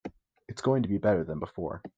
It 0.03 0.15
is 0.55 0.61
going 0.61 0.81
to 0.83 0.89
be 0.89 0.97
better 0.97 1.23
than 1.23 1.37
before. 1.37 1.83